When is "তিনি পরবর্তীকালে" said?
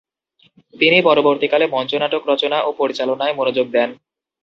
0.73-1.65